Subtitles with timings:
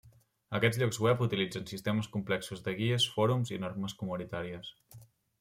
[0.59, 4.75] Aquests llocs web utilitzen sistemes complexos de guies, fòrums i normes comunitàries.